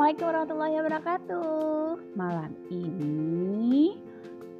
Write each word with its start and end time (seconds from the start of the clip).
Assalamualaikum 0.00 0.32
warahmatullahi 0.32 0.76
wabarakatuh. 0.80 1.92
Malam 2.16 2.52
ini 2.72 4.00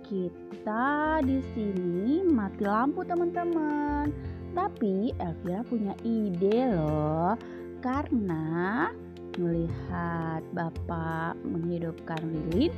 kita 0.05 1.25
di 1.25 1.41
sini 1.57 2.21
mati 2.29 2.61
lampu 2.61 3.01
teman-teman. 3.09 4.13
Tapi 4.53 5.17
Elvira 5.17 5.65
punya 5.65 5.97
ide 6.05 6.77
loh. 6.77 7.41
Karena 7.81 8.93
melihat 9.41 10.45
Bapak 10.53 11.41
menghidupkan 11.41 12.21
lilin, 12.21 12.77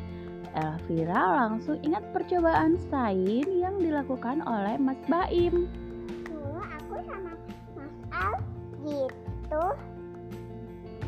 Elvira 0.54 1.42
langsung 1.42 1.82
ingat 1.82 2.14
percobaan 2.14 2.78
sains 2.94 3.50
yang 3.58 3.74
dilakukan 3.82 4.38
oleh 4.46 4.78
Mas 4.78 5.02
Baim. 5.10 5.66
Dulu 6.30 6.62
aku 6.62 6.94
sama 7.10 7.34
Mas 7.74 7.94
Al 8.14 8.38
gitu. 8.86 9.66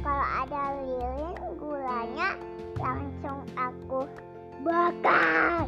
Kalau 0.04 0.28
ada 0.44 0.84
lilin 0.84 1.43
gulanya 2.04 2.36
langsung 2.76 3.40
aku 3.56 4.04
bakar. 4.60 5.64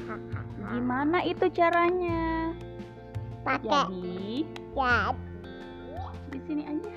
Gimana 0.72 1.24
itu 1.24 1.48
caranya? 1.48 2.52
Pakai 3.42 3.88
Jadi 3.88 4.46
cat. 4.76 5.16
di 6.32 6.38
sini 6.44 6.62
aja. 6.68 6.92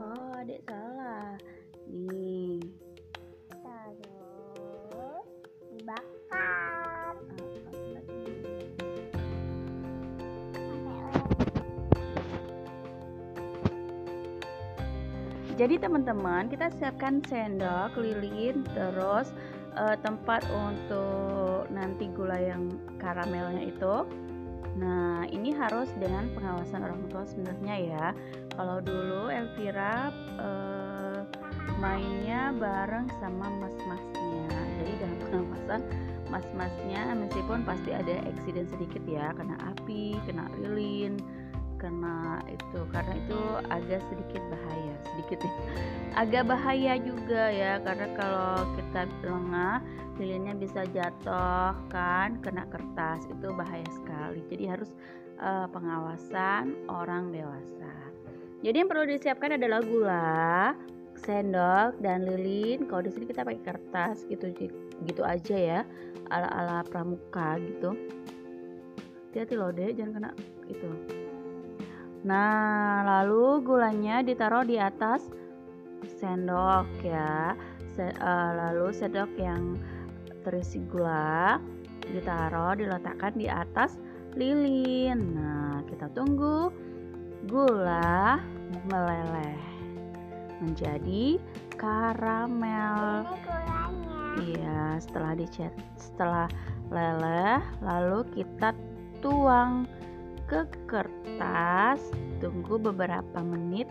Oh, 0.00 0.40
salah. 0.64 1.36
Nih. 1.90 2.62
terus 3.50 5.26
dibakar. 5.74 6.39
Jadi 15.60 15.76
teman-teman 15.76 16.48
kita 16.48 16.72
siapkan 16.80 17.20
sendok, 17.28 17.92
lilin, 18.00 18.64
terus 18.72 19.28
eh, 19.76 19.92
tempat 20.00 20.40
untuk 20.48 21.68
nanti 21.68 22.08
gula 22.16 22.40
yang 22.40 22.72
karamelnya 22.96 23.68
itu. 23.68 24.08
Nah 24.80 25.28
ini 25.28 25.52
harus 25.52 25.92
dengan 26.00 26.32
pengawasan 26.32 26.80
orang 26.80 27.04
tua 27.12 27.28
sebenarnya 27.28 27.76
ya. 27.76 28.06
Kalau 28.56 28.80
dulu 28.80 29.28
Elvira 29.28 30.08
eh, 30.40 31.20
mainnya 31.76 32.56
bareng 32.56 33.12
sama 33.20 33.52
mas-masnya. 33.60 34.48
Jadi 34.80 34.92
dalam 34.96 35.18
pengawasan 35.28 35.80
mas-masnya 36.32 37.02
meskipun 37.20 37.68
pasti 37.68 37.92
ada 37.92 38.16
eksiden 38.32 38.64
sedikit 38.64 39.04
ya, 39.04 39.28
kena 39.36 39.60
api, 39.76 40.16
kena 40.24 40.48
kena 41.80 42.44
itu 42.52 42.80
karena 42.92 43.14
itu 43.16 43.40
agak 43.72 44.04
sedikit 44.12 44.42
bahaya 44.52 44.94
sedikit 45.08 45.38
ya. 45.40 45.52
agak 46.20 46.44
bahaya 46.44 46.94
juga 47.00 47.42
ya 47.48 47.80
karena 47.80 48.06
kalau 48.14 48.52
kita 48.76 49.08
lengah 49.24 49.80
lilinnya 50.20 50.52
bisa 50.52 50.84
jatuh 50.92 51.72
kan 51.88 52.36
kena 52.44 52.68
kertas 52.68 53.24
itu 53.24 53.48
bahaya 53.56 53.88
sekali. 53.88 54.44
Jadi 54.52 54.64
harus 54.68 54.92
eh, 55.40 55.66
pengawasan 55.72 56.76
orang 56.92 57.32
dewasa. 57.32 57.88
Jadi 58.60 58.76
yang 58.84 58.88
perlu 58.92 59.08
disiapkan 59.08 59.56
adalah 59.56 59.80
gula 59.80 60.76
sendok 61.16 61.96
dan 62.04 62.28
lilin. 62.28 62.84
Kalau 62.84 63.00
di 63.08 63.10
sini 63.16 63.24
kita 63.24 63.48
pakai 63.48 63.64
kertas 63.64 64.28
gitu 64.28 64.52
gitu 65.08 65.24
aja 65.24 65.56
ya 65.56 65.80
ala 66.28 66.52
ala 66.52 66.76
pramuka 66.84 67.56
gitu. 67.56 67.96
Hati-hati 69.32 69.54
loh 69.56 69.72
deh 69.72 69.96
jangan 69.96 70.12
kena 70.20 70.30
itu 70.68 71.19
Nah, 72.20 73.00
lalu 73.00 73.64
gulanya 73.64 74.20
ditaruh 74.20 74.64
di 74.68 74.76
atas 74.76 75.24
sendok 76.20 76.88
ya. 77.00 77.56
Se- 77.96 78.12
eh, 78.12 78.50
lalu 78.56 78.92
sendok 78.92 79.32
yang 79.40 79.80
terisi 80.44 80.80
gula 80.88 81.60
ditaruh 82.00 82.76
diletakkan 82.76 83.36
di 83.36 83.48
atas 83.48 83.96
lilin. 84.36 85.36
Nah, 85.36 85.80
kita 85.88 86.12
tunggu 86.12 86.68
gula 87.48 88.40
meleleh 88.88 89.60
menjadi 90.60 91.40
karamel. 91.80 93.24
Iya, 94.38 95.00
setelah 95.00 95.32
dicet, 95.34 95.72
setelah 95.96 96.46
leleh, 96.92 97.58
lalu 97.82 98.22
kita 98.36 98.76
tuang 99.24 99.88
ke 100.50 100.66
kertas, 100.90 102.02
tunggu 102.42 102.74
beberapa 102.82 103.38
menit 103.38 103.86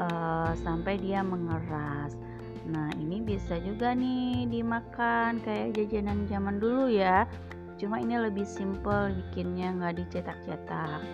eh, 0.00 0.52
sampai 0.64 0.96
dia 0.96 1.20
mengeras. 1.20 2.16
Nah, 2.64 2.88
ini 2.96 3.20
bisa 3.20 3.60
juga 3.60 3.92
nih 3.92 4.48
dimakan 4.48 5.44
kayak 5.44 5.76
jajanan 5.76 6.24
zaman 6.24 6.56
dulu 6.56 6.88
ya. 6.88 7.28
Cuma 7.76 8.00
ini 8.00 8.16
lebih 8.16 8.48
simple 8.48 9.12
bikinnya 9.12 9.76
nggak 9.76 10.00
dicetak-cetak. 10.00 11.04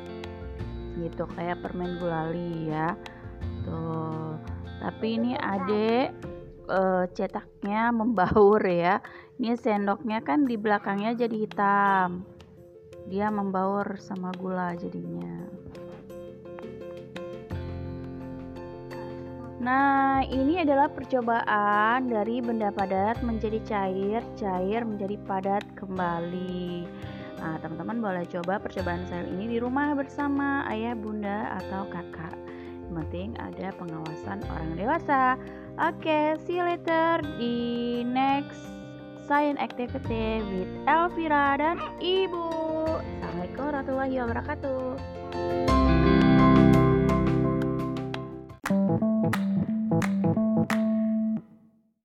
Gitu 1.02 1.24
kayak 1.34 1.66
permen 1.66 1.98
gulali 1.98 2.70
ya. 2.70 2.94
Tuh. 3.66 4.38
Tapi 4.78 5.06
ini 5.18 5.34
adek 5.34 6.14
eh, 6.70 7.04
cetaknya 7.10 7.90
membaur 7.90 8.62
ya. 8.62 9.02
Ini 9.42 9.58
sendoknya 9.58 10.22
kan 10.22 10.46
di 10.46 10.54
belakangnya 10.54 11.26
jadi 11.26 11.36
hitam. 11.42 12.35
Dia 13.06 13.30
membaur 13.30 13.98
sama 14.02 14.34
gula 14.34 14.74
jadinya. 14.74 15.46
Nah, 19.66 20.22
ini 20.22 20.62
adalah 20.62 20.86
percobaan 20.86 22.06
dari 22.06 22.38
benda 22.38 22.70
padat 22.70 23.18
menjadi 23.26 23.58
cair, 23.66 24.22
cair 24.38 24.86
menjadi 24.86 25.18
padat 25.26 25.64
kembali. 25.74 26.86
Nah, 27.42 27.58
teman-teman 27.58 27.98
boleh 27.98 28.24
coba 28.30 28.62
percobaan 28.62 29.02
saya 29.10 29.26
ini 29.26 29.56
di 29.56 29.58
rumah 29.58 29.90
bersama 29.98 30.62
ayah, 30.70 30.94
bunda, 30.94 31.50
atau 31.58 31.82
kakak. 31.90 32.34
Yang 32.86 32.94
penting 33.02 33.28
ada 33.42 33.74
pengawasan 33.74 34.38
orang 34.46 34.78
dewasa. 34.78 35.34
Oke, 35.82 36.38
see 36.46 36.62
you 36.62 36.64
later 36.64 37.18
di 37.42 38.06
next 38.06 38.62
science 39.26 39.58
activity 39.58 40.46
with 40.46 40.70
Elvira 40.86 41.58
dan 41.58 41.82
Ibu. 41.98 42.65
Warahmatullahi 43.56 44.20
wabarakatuh. 44.20 45.85